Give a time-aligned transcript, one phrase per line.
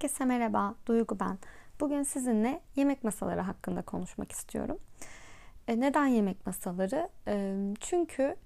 [0.00, 1.38] Herkese merhaba, Duygu ben.
[1.80, 4.78] Bugün sizinle yemek masaları hakkında konuşmak istiyorum.
[5.68, 7.08] E, neden yemek masaları?
[7.28, 8.36] E, çünkü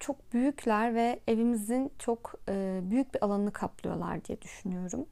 [0.00, 5.06] çok büyükler ve evimizin çok e, büyük bir alanını kaplıyorlar diye düşünüyorum.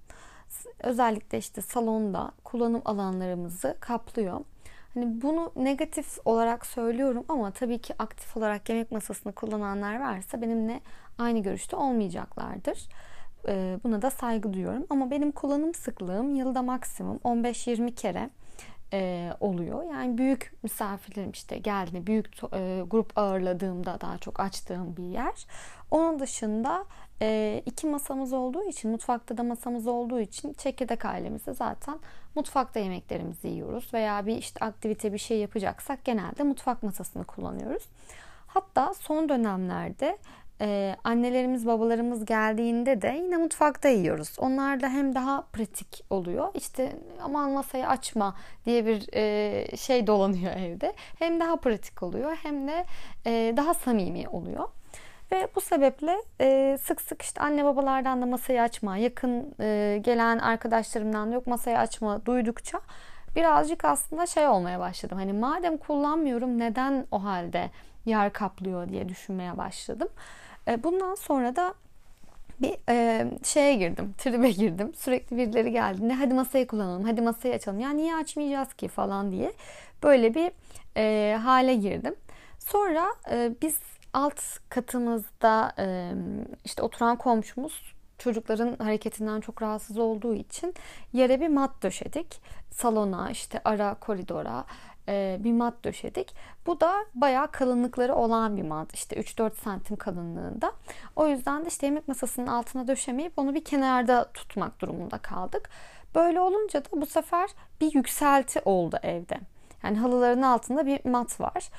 [0.81, 4.41] Özellikle işte salonda kullanım alanlarımızı kaplıyor.
[4.95, 10.81] Hani bunu negatif olarak söylüyorum ama tabii ki aktif olarak yemek masasını kullananlar varsa benimle
[11.19, 12.89] aynı görüşte olmayacaklardır.
[13.49, 14.87] Ee, buna da saygı duyuyorum.
[14.91, 18.31] Ama benim kullanım sıklığım yılda maksimum 15-20 kere
[18.93, 19.83] e, oluyor.
[19.83, 25.47] Yani büyük misafirlerim işte geldiğinde büyük e, grup ağırladığımda daha çok açtığım bir yer.
[25.91, 26.85] Onun dışında
[27.23, 31.99] e, iki masamız olduğu için mutfakta da masamız olduğu için çekirdek ailemizde zaten
[32.35, 37.83] mutfakta yemeklerimizi yiyoruz veya bir işte aktivite bir şey yapacaksak genelde mutfak masasını kullanıyoruz.
[38.47, 40.19] Hatta son dönemlerde
[40.61, 44.37] ee, annelerimiz babalarımız geldiğinde de yine mutfakta yiyoruz.
[44.39, 46.49] Onlar da hem daha pratik oluyor.
[46.55, 46.93] İşte
[47.23, 50.93] aman masayı açma diye bir e, şey dolanıyor evde.
[51.19, 52.85] Hem daha pratik oluyor hem de
[53.27, 54.69] e, daha samimi oluyor.
[55.33, 60.39] Ve bu sebeple e, sık sık işte anne babalardan da masayı açma, yakın e, gelen
[60.39, 62.81] arkadaşlarımdan da yok masayı açma duydukça
[63.37, 65.19] birazcık aslında şey olmaya başladım.
[65.19, 67.71] Hani madem kullanmıyorum neden o halde
[68.05, 70.09] yer kaplıyor diye düşünmeye başladım.
[70.69, 71.75] E, bundan sonra da
[72.63, 74.95] bir e, şeye girdim, tribe girdim.
[74.95, 77.81] Sürekli birileri geldiğinde hadi masayı kullanalım, hadi masayı açalım.
[77.81, 79.53] Ya niye açmayacağız ki falan diye
[80.03, 80.51] böyle bir
[80.97, 82.15] e, hale girdim.
[82.59, 83.77] Sonra e, biz
[84.13, 86.13] alt katımızda e,
[86.65, 90.75] işte oturan komşumuz çocukların hareketinden çok rahatsız olduğu için
[91.13, 92.41] yere bir mat döşedik.
[92.71, 94.65] Salona, işte ara koridora
[95.45, 96.35] bir mat döşedik.
[96.67, 98.95] Bu da bayağı kalınlıkları olan bir mat.
[98.95, 100.73] İşte 3-4 santim kalınlığında.
[101.17, 105.71] O yüzden de işte yemek masasının altına döşemeyip onu bir kenarda tutmak durumunda kaldık.
[106.15, 107.51] Böyle olunca da bu sefer
[107.81, 109.41] bir yükselti oldu evde.
[109.83, 111.71] Yani halıların altında bir mat var.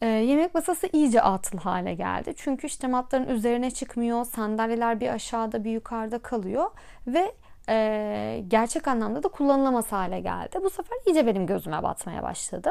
[0.00, 2.34] Ee, yemek masası iyice atıl hale geldi.
[2.36, 4.24] Çünkü işte matların üzerine çıkmıyor.
[4.24, 6.70] Sandalyeler bir aşağıda bir yukarıda kalıyor.
[7.06, 7.34] Ve
[7.68, 10.58] e, gerçek anlamda da kullanılamaz hale geldi.
[10.62, 12.70] Bu sefer iyice benim gözüme batmaya başladı.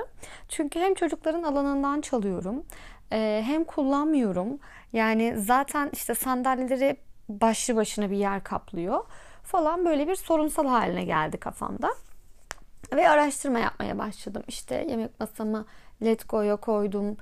[0.50, 2.64] Çünkü hem çocukların alanından çalıyorum
[3.12, 4.60] e, hem kullanmıyorum.
[4.94, 6.98] Yani zaten işte sandalyeleri
[7.30, 9.06] başlı başına bir yer kaplıyor
[9.44, 11.90] falan böyle bir sorunsal haline geldi kafamda.
[12.96, 14.44] Ve araştırma yapmaya başladım.
[14.48, 15.66] İşte yemek masamı
[16.04, 17.18] Letgo'ya koydum.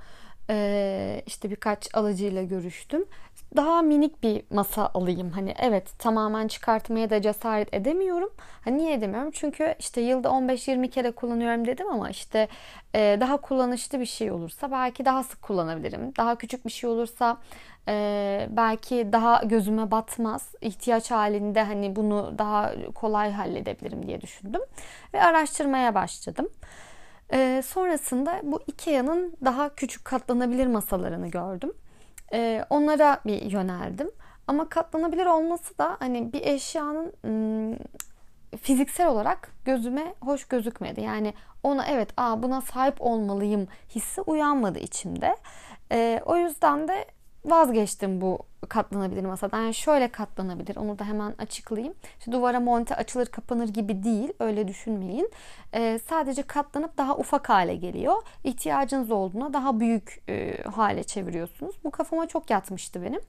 [0.50, 3.04] Ee, işte birkaç alıcıyla görüştüm
[3.56, 5.30] daha minik bir masa alayım.
[5.30, 8.30] Hani evet tamamen çıkartmaya da cesaret edemiyorum.
[8.64, 9.30] Hani niye edemiyorum?
[9.30, 12.48] Çünkü işte yılda 15-20 kere kullanıyorum dedim ama işte
[12.94, 16.12] e, daha kullanışlı bir şey olursa belki daha sık kullanabilirim.
[16.16, 17.38] Daha küçük bir şey olursa
[17.88, 20.54] e, belki daha gözüme batmaz.
[20.60, 24.60] İhtiyaç halinde hani bunu daha kolay halledebilirim diye düşündüm.
[25.14, 26.48] Ve araştırmaya başladım.
[27.32, 31.72] E, sonrasında bu Ikea'nın daha küçük katlanabilir masalarını gördüm.
[32.32, 34.10] E, onlara bir yöneldim.
[34.46, 37.78] Ama katlanabilir olması da hani bir eşyanın ım,
[38.60, 41.00] fiziksel olarak gözüme hoş gözükmedi.
[41.00, 45.36] Yani ona evet aa buna sahip olmalıyım hissi uyanmadı içimde.
[45.92, 47.06] E, o yüzden de
[47.46, 49.62] vazgeçtim bu katlanabilir masadan.
[49.62, 50.76] Yani şöyle katlanabilir.
[50.76, 51.94] Onu da hemen açıklayayım.
[52.18, 54.32] İşte duvara monte açılır kapanır gibi değil.
[54.40, 55.30] Öyle düşünmeyin.
[55.74, 58.22] Ee, sadece katlanıp daha ufak hale geliyor.
[58.44, 61.76] İhtiyacınız olduğuna daha büyük e, hale çeviriyorsunuz.
[61.84, 63.20] Bu kafama çok yatmıştı benim.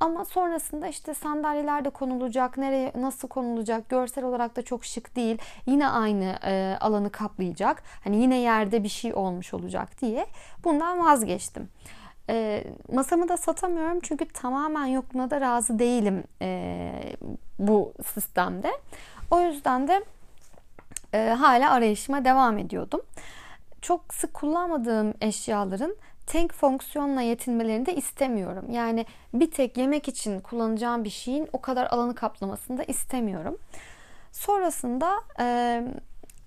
[0.00, 5.38] Ama sonrasında işte sandalyelerde konulacak, nereye nasıl konulacak, görsel olarak da çok şık değil.
[5.66, 7.82] Yine aynı e, alanı kaplayacak.
[8.04, 10.26] Hani yine yerde bir şey olmuş olacak diye
[10.64, 11.68] bundan vazgeçtim.
[12.30, 16.92] E, masamı da satamıyorum çünkü tamamen yokluğuna da razı değilim e,
[17.58, 18.72] bu sistemde.
[19.30, 20.04] O yüzden de
[21.14, 23.00] e, hala arayışıma devam ediyordum.
[23.82, 28.64] Çok sık kullanmadığım eşyaların tank fonksiyonla yetinmelerini de istemiyorum.
[28.70, 33.58] Yani bir tek yemek için kullanacağım bir şeyin o kadar alanı kaplamasını da istemiyorum.
[34.32, 35.82] Sonrasında e,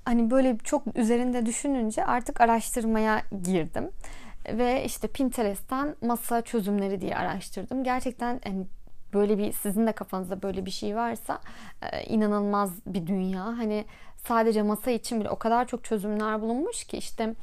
[0.05, 3.91] hani böyle çok üzerinde düşününce artık araştırmaya girdim
[4.47, 7.83] ve işte Pinterest'ten masa çözümleri diye araştırdım.
[7.83, 8.65] Gerçekten yani
[9.13, 11.41] böyle bir sizin de kafanızda böyle bir şey varsa
[11.81, 13.45] e, inanılmaz bir dünya.
[13.45, 13.85] Hani
[14.17, 17.35] sadece masa için bile o kadar çok çözümler bulunmuş ki işte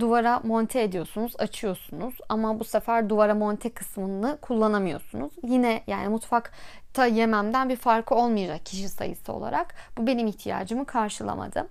[0.00, 5.32] duvara monte ediyorsunuz, açıyorsunuz ama bu sefer duvara monte kısmını kullanamıyorsunuz.
[5.42, 9.74] Yine yani mutfakta yememden bir farkı olmayacak kişi sayısı olarak.
[9.98, 11.68] Bu benim ihtiyacımı karşılamadı.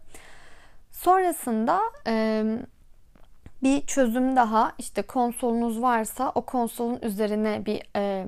[0.92, 2.44] Sonrasında e,
[3.64, 8.26] bir çözüm daha işte konsolunuz varsa o konsolun üzerine bir e,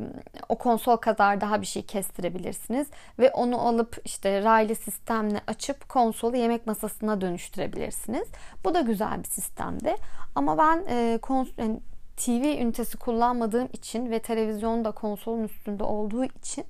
[0.50, 2.88] o konsol kadar daha bir şey kestirebilirsiniz
[3.20, 8.28] ve onu alıp işte raylı sistemle açıp konsolu yemek masasına dönüştürebilirsiniz.
[8.64, 9.96] Bu da güzel bir sistemdi.
[10.36, 11.80] Ama ben e, kons yani
[12.18, 16.66] TV ünitesi kullanmadığım için ve televizyon da konsolun üstünde olduğu için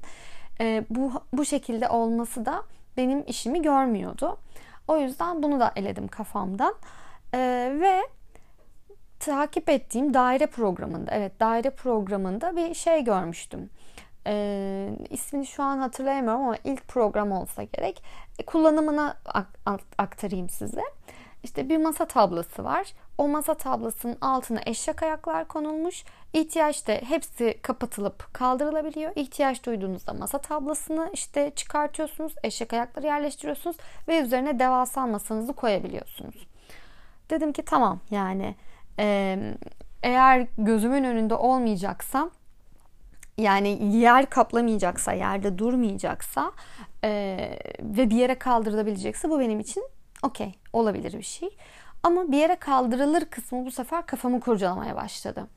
[0.62, 2.64] e, bu bu şekilde olması da
[2.98, 4.38] benim işimi görmüyordu.
[4.88, 6.76] O yüzden bunu da eledim kafamdan.
[7.34, 7.40] E,
[7.82, 8.02] ve
[9.26, 13.70] takip ettiğim daire programında, evet daire programında bir şey görmüştüm.
[14.28, 18.04] E, ismini şu an hatırlayamıyorum ama ilk program olsa gerek.
[18.40, 19.16] E, kullanımını
[19.98, 20.84] aktarayım size.
[21.44, 22.94] İşte bir masa tablası var.
[23.18, 26.04] O masa tablasının altına eşek ayaklar konulmuş.
[26.34, 29.12] İhtiyaçta hepsi kapatılıp kaldırılabiliyor.
[29.16, 32.36] İhtiyaç duyduğunuzda masa tablasını işte çıkartıyorsunuz.
[32.44, 33.78] Eşek ayakları yerleştiriyorsunuz
[34.08, 36.48] ve üzerine devasa masanızı koyabiliyorsunuz.
[37.30, 38.56] Dedim ki tamam yani
[40.04, 42.32] eğer gözümün önünde olmayacaksam
[43.38, 46.52] yani yer kaplamayacaksa, yerde durmayacaksa
[47.04, 47.38] e,
[47.80, 49.84] ve bir yere kaldırılabilecekse bu benim için
[50.24, 51.50] okey olabilir bir şey.
[52.04, 55.48] Ama bir yere kaldırılır kısmı bu sefer kafamı kurcalamaya başladı.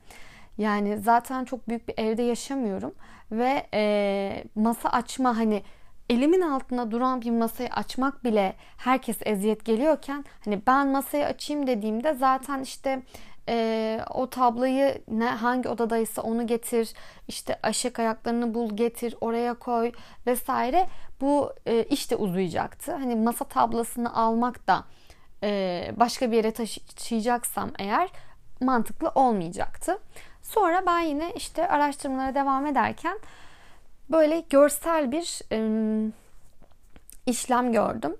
[0.57, 2.95] Yani zaten çok büyük bir evde yaşamıyorum
[3.31, 5.63] ve e, masa açma hani
[6.09, 12.13] elimin altında duran bir masayı açmak bile herkes eziyet geliyorken hani ben masayı açayım dediğimde
[12.13, 13.01] zaten işte
[13.49, 16.93] e, o tablayı ne hangi odadaysa onu getir
[17.27, 19.91] işte aşık ayaklarını bul getir oraya koy
[20.27, 20.87] vesaire
[21.21, 22.91] bu e, iş uzayacaktı.
[22.91, 24.83] Hani masa tablasını almak da
[25.43, 28.09] e, başka bir yere taşıyacaksam eğer
[28.61, 29.99] mantıklı olmayacaktı.
[30.41, 33.19] Sonra ben yine işte araştırmalara devam ederken
[34.11, 36.11] böyle görsel bir e,
[37.25, 38.15] işlem gördüm.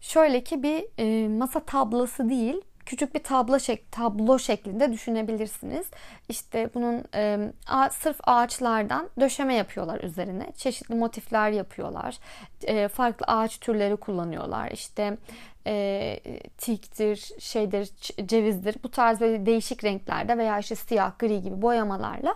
[0.00, 5.86] Şöyle ki bir e, masa tablosu değil, küçük bir tablo şek tablo şeklinde düşünebilirsiniz.
[6.28, 10.52] İşte bunun e, a, sırf ağaçlardan döşeme yapıyorlar üzerine.
[10.56, 12.18] Çeşitli motifler yapıyorlar.
[12.62, 14.70] E, farklı ağaç türleri kullanıyorlar.
[14.70, 15.16] İşte
[15.66, 16.20] e,
[16.58, 17.90] tiktir, şeydir,
[18.26, 18.76] cevizdir.
[18.82, 22.34] Bu tarz böyle değişik renklerde veya işte siyah, gri gibi boyamalarla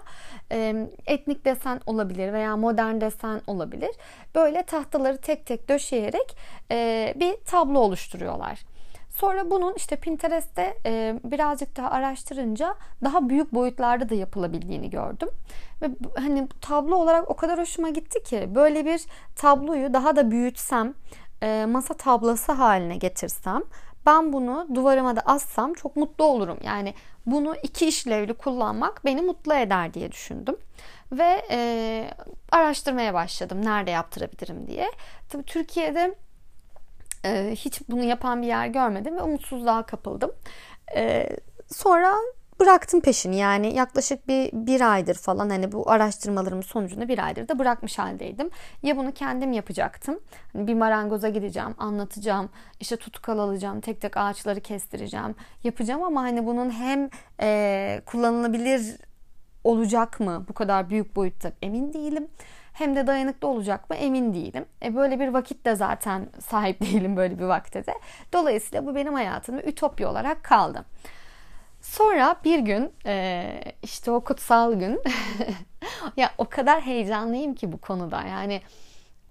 [0.53, 3.91] e, etnik desen olabilir veya modern desen olabilir.
[4.35, 6.37] Böyle tahtaları tek tek döşeyerek
[6.71, 8.75] e, bir tablo oluşturuyorlar.
[9.11, 12.75] Sonra bunun işte Pinterest'te e, birazcık daha araştırınca
[13.05, 15.29] daha büyük boyutlarda da yapılabildiğini gördüm.
[15.83, 19.05] Ve hani tablo olarak o kadar hoşuma gitti ki böyle bir
[19.37, 20.95] tabloyu daha da büyütsem,
[21.45, 23.63] e, masa tablası haline getirsem,
[24.07, 26.59] ben bunu duvarıma da assam çok mutlu olurum.
[26.65, 26.95] Yani
[27.27, 30.57] bunu iki işlevli kullanmak beni mutlu eder diye düşündüm.
[31.13, 32.11] Ve e,
[32.53, 34.91] araştırmaya başladım nerede yaptırabilirim diye.
[35.29, 36.15] Tabii Türkiye'de
[37.25, 40.33] e, hiç bunu yapan bir yer görmedim ve umutsuzluğa kapıldım.
[40.97, 41.29] E,
[41.73, 42.15] sonra
[42.65, 47.59] bıraktım peşini yani yaklaşık bir, bir aydır falan hani bu araştırmalarımın sonucunda bir aydır da
[47.59, 48.51] bırakmış haldeydim.
[48.83, 50.21] Ya bunu kendim yapacaktım.
[50.53, 52.49] Hani bir marangoza gideceğim, anlatacağım,
[52.81, 55.35] işte tutkal alacağım, tek tek ağaçları kestireceğim,
[55.65, 58.97] yapacağım ama hani bunun hem e, kullanılabilir
[59.65, 62.29] olacak mı bu kadar büyük boyutta emin değilim
[62.73, 64.65] hem de dayanıklı olacak mı emin değilim.
[64.83, 67.85] E böyle bir vakit de zaten sahip değilim böyle bir vakte.
[68.33, 70.85] Dolayısıyla bu benim hayatımda ütopya olarak kaldı.
[71.85, 72.93] Sonra bir gün
[73.83, 75.03] işte o kutsal gün
[76.17, 78.63] ya o kadar heyecanlıyım ki bu konuda yani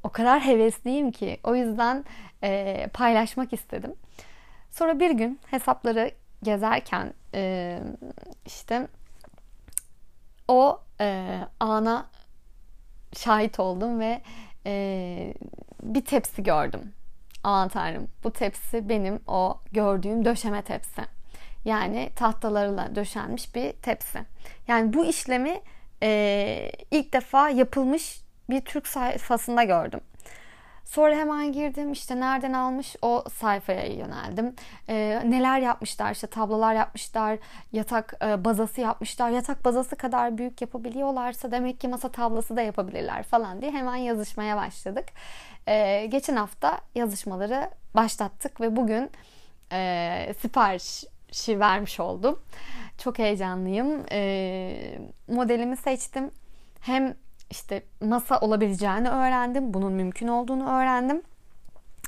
[0.03, 2.05] o kadar hevesliyim ki o yüzden
[2.93, 3.95] paylaşmak istedim.
[4.71, 6.11] Sonra bir gün hesapları
[6.43, 7.13] gezerken
[8.45, 8.87] işte
[10.47, 10.79] o
[11.59, 12.05] ana
[13.17, 14.21] şahit oldum ve
[15.83, 16.93] bir tepsi gördüm.
[17.43, 21.12] Aman tanrım bu tepsi benim o gördüğüm döşeme tepsi.
[21.65, 24.19] Yani tahtalarla döşenmiş bir tepsi.
[24.67, 25.61] Yani bu işlemi
[26.03, 30.01] e, ilk defa yapılmış bir Türk sayfasında gördüm.
[30.85, 34.55] Sonra hemen girdim işte nereden almış o sayfaya yöneldim.
[34.89, 37.39] E, neler yapmışlar işte tablolar yapmışlar,
[37.71, 39.29] yatak e, bazası yapmışlar.
[39.29, 44.57] Yatak bazası kadar büyük yapabiliyorlarsa demek ki masa tablası da yapabilirler falan diye hemen yazışmaya
[44.57, 45.05] başladık.
[45.67, 49.11] E, geçen hafta yazışmaları başlattık ve bugün
[49.71, 50.33] e,
[51.33, 52.39] siparişi vermiş oldum.
[52.97, 54.05] Çok heyecanlıyım.
[54.11, 56.31] E, modelimi seçtim.
[56.79, 57.15] Hem
[57.49, 59.73] işte masa olabileceğini öğrendim.
[59.73, 61.21] Bunun mümkün olduğunu öğrendim.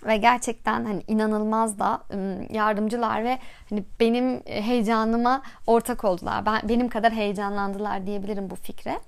[0.06, 2.04] Ve gerçekten hani inanılmaz da
[2.50, 3.40] yardımcılar ve
[3.70, 6.46] hani benim heyecanıma ortak oldular.
[6.46, 9.00] Ben benim kadar heyecanlandılar diyebilirim bu fikre.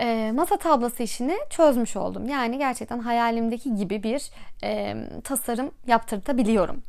[0.00, 2.28] E, masa tablosu işini çözmüş oldum.
[2.28, 4.30] Yani gerçekten hayalimdeki gibi bir
[4.64, 6.82] e, tasarım yaptırtabiliyorum.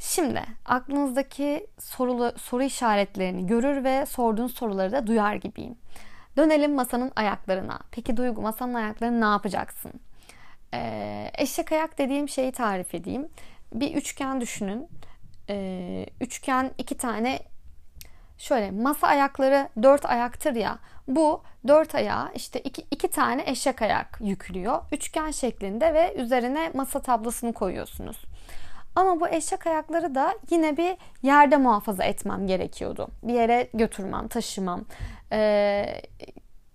[0.00, 5.74] Şimdi aklınızdaki sorulu, soru işaretlerini görür ve sorduğun soruları da duyar gibiyim.
[6.36, 7.78] Dönelim masanın ayaklarına.
[7.90, 9.92] Peki Duygu masanın ayaklarını ne yapacaksın?
[10.74, 13.28] Ee, eşek ayak dediğim şeyi tarif edeyim.
[13.74, 14.88] Bir üçgen düşünün.
[15.48, 17.38] Ee, üçgen iki tane
[18.38, 20.78] şöyle masa ayakları dört ayaktır ya.
[21.08, 24.82] Bu dört ayağa işte iki, iki tane eşek ayak yüklüyor.
[24.92, 28.29] Üçgen şeklinde ve üzerine masa tablosunu koyuyorsunuz.
[28.96, 33.08] Ama bu eşek ayakları da yine bir yerde muhafaza etmem gerekiyordu.
[33.22, 34.84] Bir yere götürmem, taşımam.
[35.32, 36.02] Ee,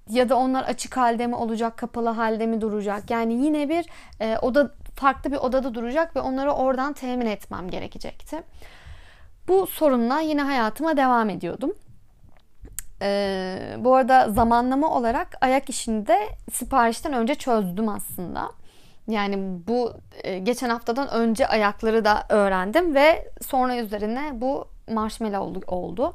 [0.10, 3.12] ya da onlar açık halde mi olacak, kapalı halde mi duracak?
[3.12, 3.86] Yani yine bir
[4.20, 8.44] e, oda farklı bir odada duracak ve onları oradan temin etmem gerekecekti.
[9.48, 11.74] Bu sorunla yine hayatıma devam ediyordum.
[13.02, 16.20] Ee, bu arada zamanlama olarak ayak işini de
[16.54, 18.52] siparişten önce çözdüm aslında.
[19.08, 19.94] Yani bu
[20.24, 26.14] e, geçen haftadan önce ayakları da öğrendim ve sonra üzerine bu marshmallow oldu.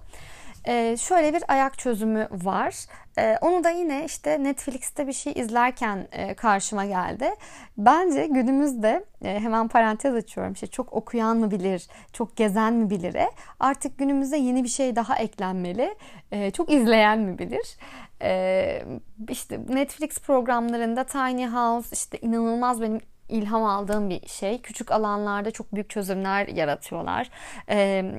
[0.68, 2.74] Ee, şöyle bir ayak çözümü var.
[3.18, 7.30] Ee, onu da yine işte Netflix'te bir şey izlerken e, karşıma geldi.
[7.78, 10.52] Bence günümüzde e, hemen parantez açıyorum.
[10.52, 13.30] İşte çok okuyan mı bilir, çok gezen mi bilire.
[13.60, 15.94] Artık günümüzde yeni bir şey daha eklenmeli.
[16.32, 17.76] E, çok izleyen mi bilir?
[18.22, 18.82] E,
[19.28, 24.60] işte Netflix programlarında Tiny House işte inanılmaz benim ilham aldığım bir şey.
[24.60, 27.30] Küçük alanlarda çok büyük çözümler yaratıyorlar.
[27.68, 27.78] Ee,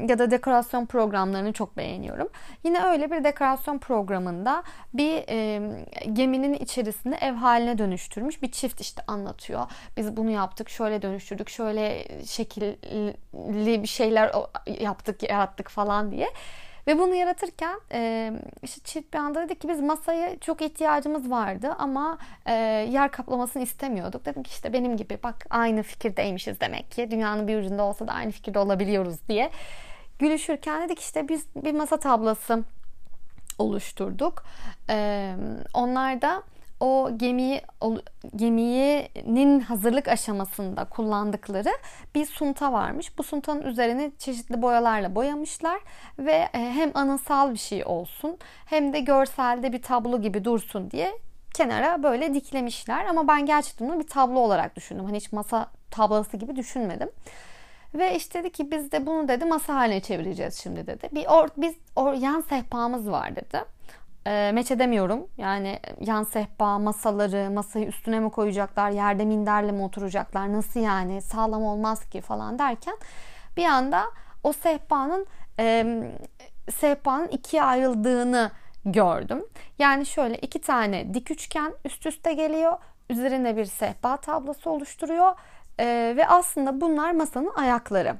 [0.09, 2.29] ya da dekorasyon programlarını çok beğeniyorum.
[2.63, 4.63] Yine öyle bir dekorasyon programında
[4.93, 5.61] bir e,
[6.13, 9.61] geminin içerisinde ev haline dönüştürmüş bir çift işte anlatıyor.
[9.97, 14.31] Biz bunu yaptık, şöyle dönüştürdük, şöyle şekilli bir şeyler
[14.79, 16.27] yaptık, yarattık falan diye.
[16.87, 18.31] Ve bunu yaratırken e,
[18.63, 22.53] işte çift bir anda dedik ki biz masaya çok ihtiyacımız vardı ama e,
[22.91, 24.25] yer kaplamasını istemiyorduk.
[24.25, 27.11] Dedim ki işte benim gibi bak aynı fikirdeymişiz demek ki.
[27.11, 29.51] Dünyanın bir ucunda olsa da aynı fikirde olabiliyoruz diye.
[30.19, 32.63] Gülüşürken dedik işte biz bir masa tablası
[33.59, 34.43] oluşturduk.
[34.89, 35.29] E,
[35.73, 36.43] onlar da
[36.81, 37.61] o gemiyi
[38.35, 41.69] geminin hazırlık aşamasında kullandıkları
[42.15, 43.17] bir sunta varmış.
[43.17, 45.79] Bu suntanın üzerine çeşitli boyalarla boyamışlar
[46.19, 51.11] ve e, hem anısal bir şey olsun hem de görselde bir tablo gibi dursun diye
[51.53, 53.05] kenara böyle diklemişler.
[53.05, 55.05] Ama ben gerçekten bunu bir tablo olarak düşündüm.
[55.05, 57.09] Hani hiç masa tablosu gibi düşünmedim.
[57.93, 61.09] Ve işte dedi ki biz de bunu dedi masa haline çevireceğiz şimdi dedi.
[61.11, 63.63] Bir or, biz or, yan sehpamız var dedi
[64.27, 65.27] e, meç edemiyorum.
[65.37, 71.63] Yani yan sehpa, masaları, masayı üstüne mi koyacaklar, yerde minderle mi oturacaklar, nasıl yani sağlam
[71.63, 72.97] olmaz ki falan derken
[73.57, 74.03] bir anda
[74.43, 75.25] o sehpanın
[75.59, 75.85] e,
[76.71, 78.51] sehpanın ikiye ayrıldığını
[78.85, 79.45] gördüm.
[79.79, 82.77] Yani şöyle iki tane dik üçgen üst üste geliyor.
[83.09, 85.33] Üzerine bir sehpa tablosu oluşturuyor.
[85.79, 88.15] E, ve aslında bunlar masanın ayakları.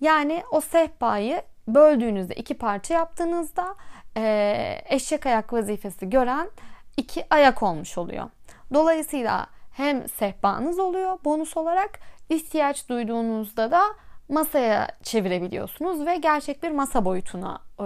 [0.00, 3.74] Yani o sehpayı böldüğünüzde iki parça yaptığınızda
[4.16, 6.50] e, eşek ayak vazifesi gören
[6.96, 8.30] iki ayak olmuş oluyor.
[8.74, 13.82] Dolayısıyla hem sehpanız oluyor bonus olarak ihtiyaç duyduğunuzda da
[14.28, 17.84] masaya çevirebiliyorsunuz ve gerçek bir masa boyutuna e,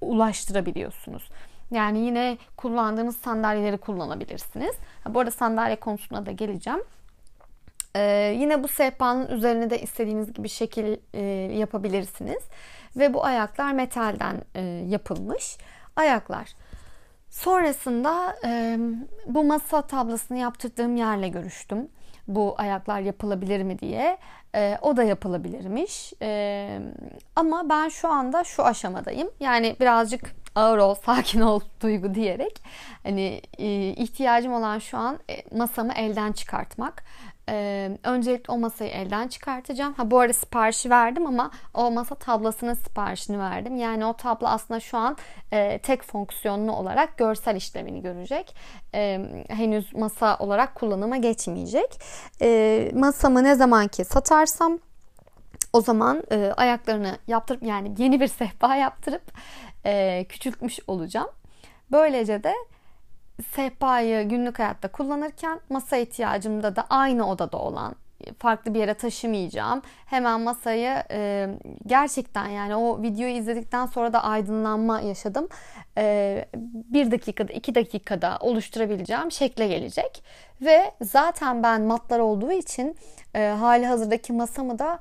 [0.00, 1.30] ulaştırabiliyorsunuz.
[1.70, 4.76] Yani yine kullandığınız sandalyeleri kullanabilirsiniz.
[5.08, 6.80] Bu arada sandalye konusuna da geleceğim.
[7.96, 11.22] Ee, yine bu sehpanın üzerine de istediğiniz gibi şekil e,
[11.58, 12.42] yapabilirsiniz.
[12.96, 15.56] Ve bu ayaklar metalden e, yapılmış
[15.96, 16.54] ayaklar.
[17.30, 18.78] Sonrasında e,
[19.26, 21.88] bu masa tablasını yaptırdığım yerle görüştüm.
[22.28, 24.18] Bu ayaklar yapılabilir mi diye.
[24.54, 26.12] E, o da yapılabilirmiş.
[26.22, 26.80] E,
[27.36, 29.30] ama ben şu anda şu aşamadayım.
[29.40, 32.62] Yani birazcık ağır ol, sakin ol duygu diyerek
[33.02, 37.04] hani e, ihtiyacım olan şu an e, masamı elden çıkartmak.
[37.48, 39.94] Ee, öncelikle o masayı elden çıkartacağım.
[39.94, 43.76] Ha bu arada siparişi verdim ama o masa tablasının siparişini verdim.
[43.76, 45.16] Yani o tablo aslında şu an
[45.52, 48.54] e, tek fonksiyonlu olarak görsel işlemini görecek.
[48.94, 52.00] E, henüz masa olarak kullanıma geçmeyecek.
[52.42, 54.78] E, masamı ne zaman ki satarsam
[55.72, 59.22] o zaman e, ayaklarını yaptırıp yani yeni bir sehpa yaptırıp
[59.86, 61.28] e, küçültmüş olacağım.
[61.92, 62.54] Böylece de
[63.42, 67.94] sehpayı günlük hayatta kullanırken masa ihtiyacımda da aynı odada olan
[68.38, 69.82] farklı bir yere taşımayacağım.
[70.06, 71.48] Hemen masayı e,
[71.86, 75.48] gerçekten yani o videoyu izledikten sonra da aydınlanma yaşadım.
[75.98, 76.44] E,
[76.92, 80.22] bir dakikada iki dakikada oluşturabileceğim şekle gelecek.
[80.62, 82.96] Ve zaten ben matlar olduğu için
[83.34, 84.98] e, hali hazırdaki masamı da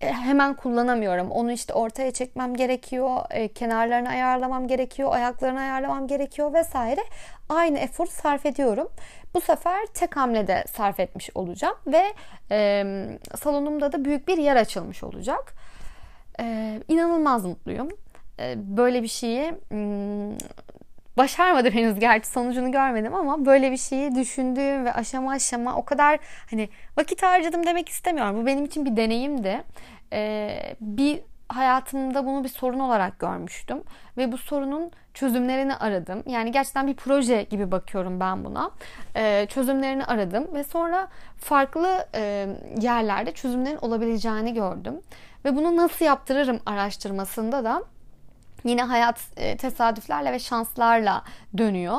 [0.00, 1.30] hemen kullanamıyorum.
[1.30, 7.00] Onu işte ortaya çekmem gerekiyor, e, kenarlarını ayarlamam gerekiyor, ayaklarını ayarlamam gerekiyor vesaire.
[7.48, 8.88] Aynı efor sarf ediyorum.
[9.34, 12.02] Bu sefer tek hamlede sarf etmiş olacağım ve
[12.50, 12.84] e,
[13.36, 15.54] salonumda da büyük bir yer açılmış olacak.
[16.40, 17.88] e, inanılmaz mutluyum.
[18.40, 19.54] E, böyle bir şeyi
[21.16, 26.18] başarmadım henüz gerçi sonucunu görmedim ama böyle bir şeyi düşündüğüm ve aşama aşama o kadar
[26.50, 28.42] hani vakit harcadım demek istemiyorum.
[28.42, 29.62] Bu benim için bir deneyimdi.
[30.12, 33.82] Ee, bir hayatımda bunu bir sorun olarak görmüştüm
[34.16, 36.22] ve bu sorunun çözümlerini aradım.
[36.26, 38.70] Yani gerçekten bir proje gibi bakıyorum ben buna.
[39.16, 42.48] Ee, çözümlerini aradım ve sonra farklı e,
[42.80, 45.00] yerlerde çözümlerin olabileceğini gördüm.
[45.44, 47.82] Ve bunu nasıl yaptırırım araştırmasında da
[48.64, 51.24] yine hayat e, tesadüflerle ve şanslarla
[51.58, 51.98] dönüyor.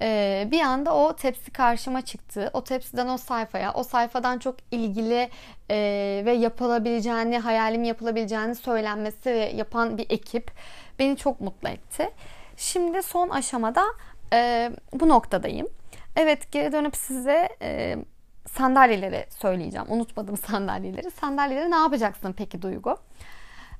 [0.00, 2.50] E, bir anda o tepsi karşıma çıktı.
[2.52, 5.30] O tepsiden o sayfaya, o sayfadan çok ilgili
[5.70, 5.76] e,
[6.24, 10.50] ve yapılabileceğini, hayalim yapılabileceğini söylenmesi ve yapan bir ekip
[10.98, 12.10] beni çok mutlu etti.
[12.56, 13.82] Şimdi son aşamada
[14.92, 15.68] bu noktadayım.
[16.16, 17.48] Evet geri dönüp size
[18.48, 19.86] sandalyeleri söyleyeceğim.
[19.90, 21.10] Unutmadım sandalyeleri.
[21.10, 22.96] Sandalyeleri ne yapacaksın peki Duygu?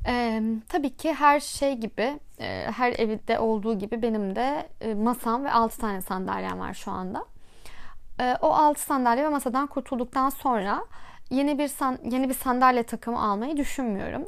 [0.06, 5.44] Ee, tabii ki her şey gibi, e, her evde olduğu gibi benim de e, masam
[5.44, 7.24] ve 6 tane sandalyem var şu anda.
[8.20, 10.84] E, o 6 sandalye ve masadan kurtulduktan sonra
[11.30, 14.26] yeni bir san, yeni bir sandalye takımı almayı düşünmüyorum.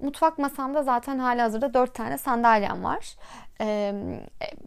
[0.00, 3.16] Mutfak masamda zaten hali hazırda 4 tane sandalyem var.
[3.60, 3.94] E,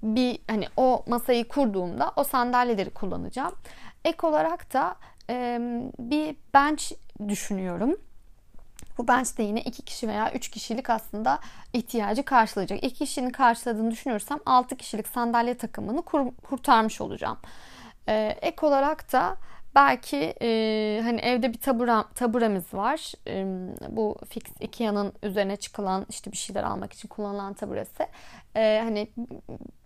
[0.03, 3.53] bir hani o masayı kurduğumda o sandalyeleri kullanacağım.
[4.05, 4.95] Ek olarak da
[5.29, 5.59] e,
[5.99, 6.91] bir bench
[7.27, 7.97] düşünüyorum
[8.97, 11.39] bu bench de yine iki kişi veya üç kişilik aslında
[11.73, 12.83] ihtiyacı karşılayacak.
[12.83, 17.37] İki kişinin karşıladığını düşünürsem altı kişilik sandalye takımını kur, kurtarmış olacağım.
[18.07, 19.37] Ee, ek olarak da
[19.75, 23.13] belki e, hani evde bir tabura, taburemiz var.
[23.27, 23.45] E,
[23.89, 28.07] bu fix Ikea'nın üzerine çıkılan işte bir şeyler almak için kullanılan taburesi.
[28.55, 29.07] E, hani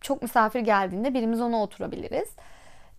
[0.01, 2.29] çok misafir geldiğinde birimiz ona oturabiliriz.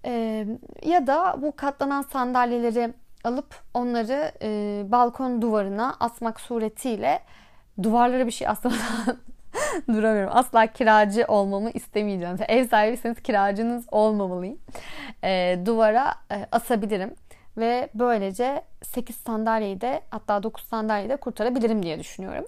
[0.04, 0.46] E,
[0.82, 7.20] ya da bu katlanan sandalyeleri alıp onları e, balkon duvarına asmak suretiyle
[7.82, 8.78] duvarlara bir şey asmadan
[9.88, 10.30] duramıyorum.
[10.32, 12.36] Asla kiracı olmamı istemeyeceğim.
[12.48, 14.58] Ev sahibiyseniz kiracınız olmamalıyım.
[15.24, 17.14] E, duvara e, asabilirim.
[17.56, 22.46] Ve böylece 8 sandalyeyi de hatta 9 sandalyeyi de kurtarabilirim diye düşünüyorum.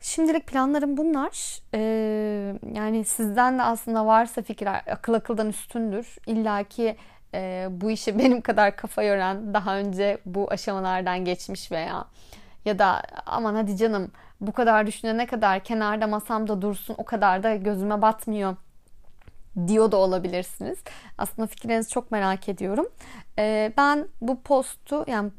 [0.00, 1.60] Şimdilik planlarım bunlar.
[1.74, 6.16] Ee, yani sizden de aslında varsa fikirler akıl akıldan üstündür.
[6.26, 6.96] İlla ki
[7.34, 12.04] e, bu işe benim kadar kafa yoran daha önce bu aşamalardan geçmiş veya
[12.64, 14.10] ya da aman hadi canım
[14.40, 18.56] bu kadar düşünene kadar kenarda masamda dursun o kadar da gözüme batmıyor
[19.66, 20.78] diyor da olabilirsiniz.
[21.18, 22.88] Aslında fikirlerinizi çok merak ediyorum.
[23.38, 25.30] E, ben bu postu yani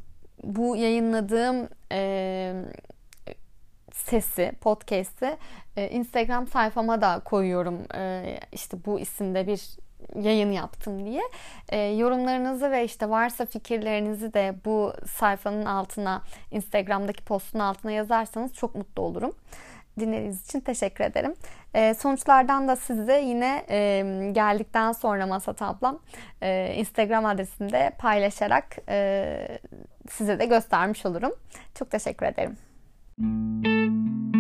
[0.44, 2.54] bu yayınladığım e,
[3.94, 5.38] sesi, podcast'i
[5.78, 7.80] e, Instagram sayfama da koyuyorum.
[7.96, 9.62] E, işte bu isimde bir
[10.16, 11.22] yayın yaptım diye.
[11.70, 18.76] E, yorumlarınızı ve işte varsa fikirlerinizi de bu sayfanın altına Instagram'daki postun altına yazarsanız çok
[18.76, 19.36] mutlu olurum.
[20.00, 21.36] Dinlediğiniz için teşekkür ederim.
[21.74, 26.00] E, sonuçlardan da size yine e, geldikten sonra Masat ablam
[26.42, 29.60] e, Instagram adresinde paylaşarak e,
[30.10, 31.36] size de göstermiş olurum.
[31.76, 32.58] Çok teşekkür ederim.
[33.18, 34.39] Müzik